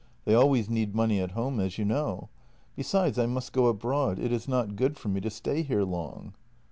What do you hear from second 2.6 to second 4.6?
Besides, I must go abroad; it is